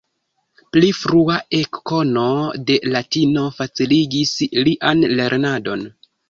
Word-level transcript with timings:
Pli 0.75 0.87
frua 0.99 1.35
ekkono 1.57 2.23
de 2.71 2.77
latino 2.95 3.45
faciligis 3.59 4.33
lian 4.69 5.05
lernadon. 5.21 5.87